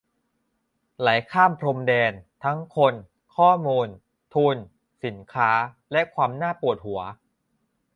[0.99, 2.11] ไหลข้ามพรมแดน
[2.43, 2.93] ทั้งคน
[3.35, 3.87] ข้อมูล
[4.33, 4.55] ทุน
[5.03, 5.51] สินค้า
[5.91, 7.01] และความน่าปวดหัว